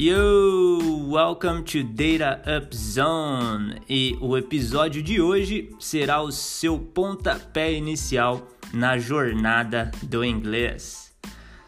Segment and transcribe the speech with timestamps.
[0.00, 0.78] Yo,
[1.10, 3.82] welcome to Data Up Zone.
[3.88, 11.12] E o episódio de hoje será o seu pontapé inicial na jornada do inglês.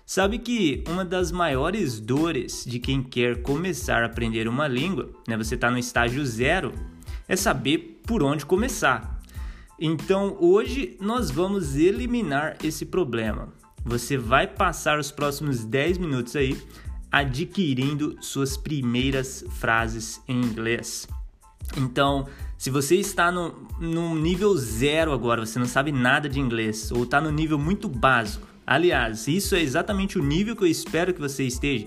[0.06, 5.36] Sabe que uma das maiores dores de quem quer começar a aprender uma língua, né,
[5.36, 6.72] você está no estágio zero,
[7.26, 9.20] é saber por onde começar.
[9.76, 13.52] Então hoje nós vamos eliminar esse problema.
[13.84, 16.56] Você vai passar os próximos 10 minutos aí
[17.10, 21.08] adquirindo suas primeiras frases em inglês.
[21.76, 22.26] Então,
[22.58, 27.04] se você está no, no nível zero agora, você não sabe nada de inglês, ou
[27.04, 31.20] está no nível muito básico, aliás, isso é exatamente o nível que eu espero que
[31.20, 31.86] você esteja,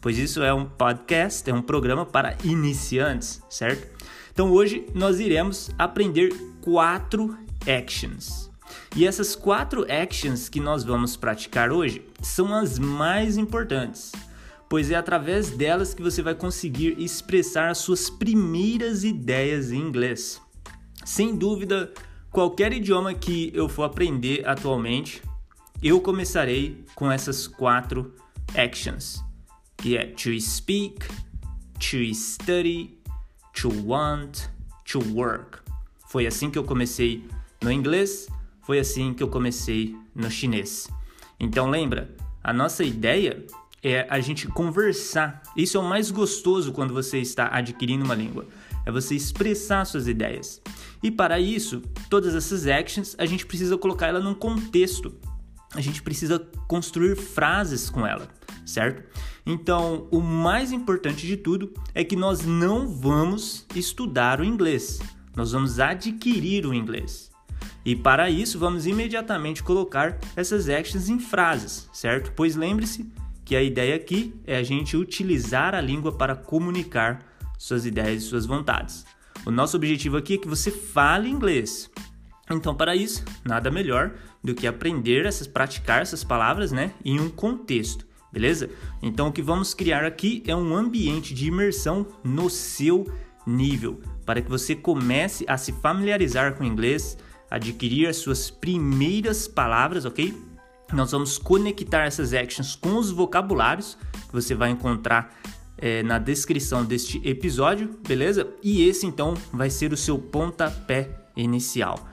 [0.00, 3.90] pois isso é um podcast, é um programa para iniciantes, certo?
[4.32, 7.36] Então hoje nós iremos aprender quatro
[7.66, 8.50] actions.
[8.94, 14.12] E essas quatro actions que nós vamos praticar hoje são as mais importantes
[14.72, 20.40] pois é através delas que você vai conseguir expressar as suas primeiras ideias em inglês.
[21.04, 21.92] Sem dúvida,
[22.30, 25.22] qualquer idioma que eu for aprender atualmente,
[25.82, 28.14] eu começarei com essas quatro
[28.56, 29.22] actions,
[29.76, 31.06] que é to speak,
[31.78, 32.98] to study,
[33.52, 34.48] to want,
[34.90, 35.58] to work.
[36.08, 37.28] Foi assim que eu comecei
[37.62, 38.26] no inglês,
[38.62, 40.88] foi assim que eu comecei no chinês.
[41.38, 43.44] Então lembra, a nossa ideia
[43.82, 45.42] é a gente conversar.
[45.56, 48.46] Isso é o mais gostoso quando você está adquirindo uma língua.
[48.86, 50.62] É você expressar suas ideias.
[51.02, 55.12] E para isso, todas essas actions, a gente precisa colocar ela num contexto.
[55.74, 58.28] A gente precisa construir frases com ela,
[58.64, 59.02] certo?
[59.44, 65.00] Então, o mais importante de tudo é que nós não vamos estudar o inglês.
[65.34, 67.32] Nós vamos adquirir o inglês.
[67.84, 72.32] E para isso, vamos imediatamente colocar essas actions em frases, certo?
[72.36, 73.10] Pois lembre-se
[73.44, 77.24] que a ideia aqui é a gente utilizar a língua para comunicar
[77.58, 79.04] suas ideias e suas vontades.
[79.44, 81.90] O nosso objetivo aqui é que você fale inglês.
[82.50, 87.28] Então, para isso, nada melhor do que aprender essas, praticar essas palavras, né, em um
[87.28, 88.68] contexto, beleza?
[89.00, 93.06] Então, o que vamos criar aqui é um ambiente de imersão no seu
[93.46, 97.16] nível, para que você comece a se familiarizar com o inglês,
[97.50, 100.51] adquirir as suas primeiras palavras, ok?
[100.94, 105.34] Nós vamos conectar essas actions com os vocabulários que você vai encontrar
[105.78, 108.54] é, na descrição deste episódio, beleza?
[108.62, 112.08] E esse então vai ser o seu pontapé inicial.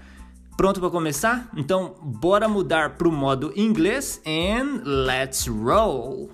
[0.57, 1.49] Pronto para começar?
[1.55, 6.29] Então, bora mudar para o modo inglês and let's roll!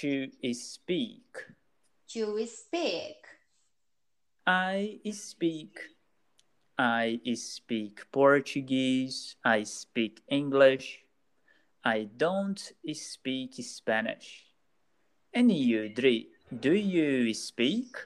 [0.00, 1.24] To speak.
[2.12, 3.18] To speak.
[4.46, 5.97] I speak.
[6.78, 11.00] I speak Portuguese, I speak English,
[11.84, 14.44] I don't speak Spanish.
[15.34, 17.96] And you, Dri, do you speak?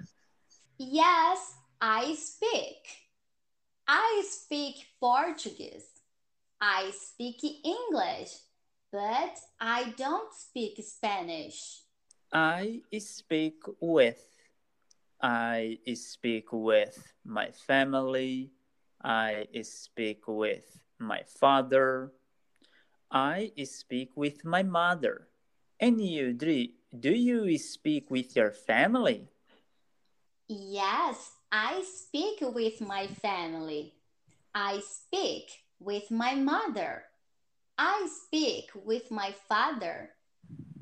[0.78, 2.80] Yes, I speak.
[3.86, 5.88] I speak Portuguese.
[6.58, 8.32] I speak English,
[8.90, 11.82] but I don't speak Spanish.
[12.32, 14.24] I speak with.
[15.20, 18.50] I speak with my family
[19.04, 22.12] I speak with my father.
[23.10, 25.28] I speak with my mother.
[25.80, 29.28] And you, Dri, do you speak with your family?
[30.48, 33.94] Yes, I speak with my family.
[34.54, 37.04] I speak with my mother.
[37.76, 40.10] I speak with my father.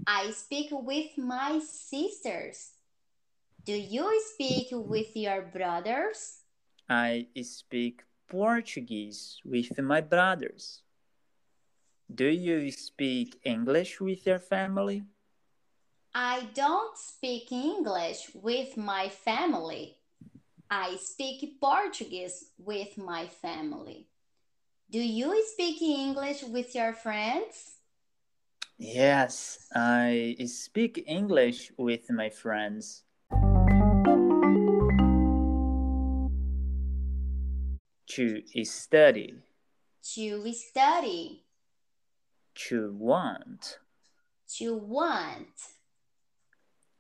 [0.07, 2.73] I speak with my sisters.
[3.65, 6.43] Do you speak with your brothers?
[6.89, 10.83] I speak Portuguese with my brothers.
[12.13, 15.03] Do you speak English with your family?
[16.15, 19.97] I don't speak English with my family.
[20.71, 24.07] I speak Portuguese with my family.
[24.91, 27.79] Do you speak English with your friends?
[28.79, 33.05] Yes, I speak English with my friends.
[38.17, 39.35] To study.
[40.15, 41.45] To study.
[42.67, 43.79] To want.
[44.59, 45.55] To want.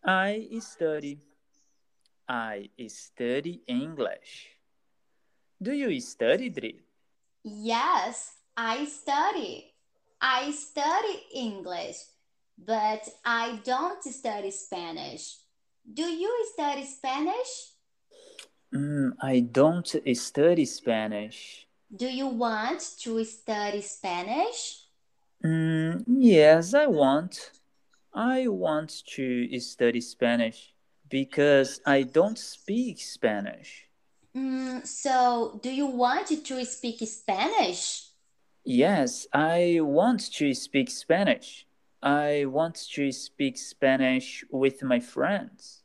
[0.05, 1.19] I study.
[2.29, 4.51] I study English.
[5.61, 6.81] Do you study, Dri?
[7.43, 9.75] Yes, I study.
[10.21, 11.97] I study English,
[12.57, 15.39] but I don't study Spanish.
[15.93, 17.73] Do you study Spanish?
[18.75, 21.67] Mm, I don't study Spanish.
[21.94, 24.84] Do you want to study Spanish?
[25.44, 27.50] Mm, yes, I want.
[28.14, 30.72] I want to study Spanish
[31.08, 33.88] because I don't speak Spanish.
[34.37, 38.11] Mm, so, do you want to speak Spanish?
[38.64, 41.66] Yes, I want to speak Spanish.
[42.02, 45.80] I want to speak Spanish with my friends.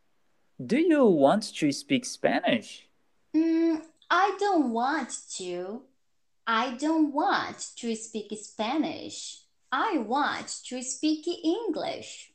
[0.64, 2.88] Do you want to speak Spanish?
[3.36, 5.82] Mm, I don't want to.
[6.48, 9.42] I don't want to speak Spanish.
[9.70, 12.32] I want to speak English.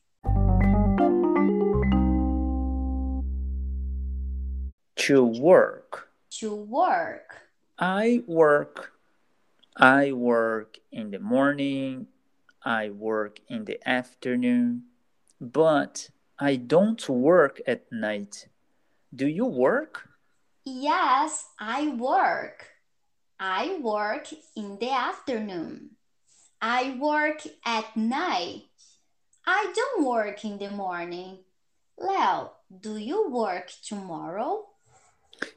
[4.97, 6.09] To work.
[6.41, 7.37] To work.
[7.79, 8.91] I work.
[9.75, 12.05] I work in the morning.
[12.63, 14.83] I work in the afternoon.
[15.39, 16.11] But
[16.43, 18.47] I don't work at night.
[19.13, 20.09] Do you work?
[20.65, 22.65] Yes, I work.
[23.39, 25.91] I work in the afternoon.
[26.59, 28.63] I work at night.
[29.45, 31.45] I don't work in the morning.
[31.95, 34.65] Leo, do you work tomorrow?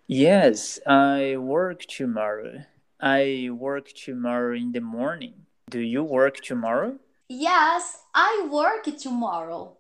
[0.07, 2.65] Yes, I work tomorrow.
[3.01, 5.47] I work tomorrow in the morning.
[5.71, 6.99] Do you work tomorrow?
[7.31, 9.79] Yes, I work tomorrow.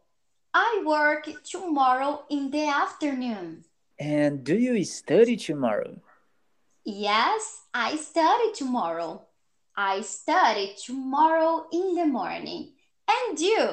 [0.54, 3.64] I work tomorrow in the afternoon.
[3.98, 6.00] And do you study tomorrow?
[6.84, 9.22] Yes, I study tomorrow.
[9.76, 12.72] I study tomorrow in the morning.
[13.08, 13.68] And you?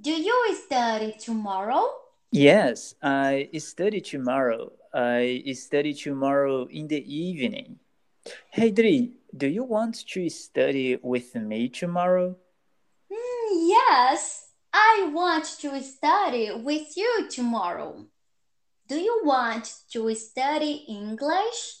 [0.00, 1.84] Do you study tomorrow?
[2.30, 4.72] Yes, I study tomorrow.
[4.94, 7.80] I study tomorrow in the evening.
[8.50, 12.36] Hey, Dri, do you want to study with me tomorrow?
[13.12, 18.06] Mm, yes, I want to study with you tomorrow.
[18.88, 21.78] Do you want to study English?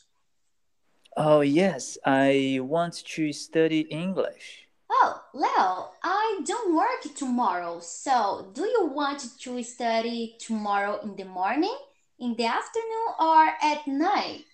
[1.16, 4.68] Oh, yes, I want to study English.
[4.90, 11.24] Oh, Leo, I don't work tomorrow, so do you want to study tomorrow in the
[11.24, 11.76] morning,
[12.18, 14.44] in the afternoon, or at night?